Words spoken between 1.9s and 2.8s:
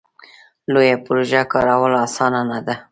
اسانه نه ده.